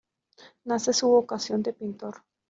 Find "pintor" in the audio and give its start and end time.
1.73-2.23